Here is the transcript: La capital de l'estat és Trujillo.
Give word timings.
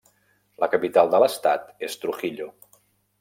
La 0.63 0.69
capital 0.75 1.11
de 1.15 1.19
l'estat 1.23 1.69
és 1.89 1.99
Trujillo. 2.05 2.49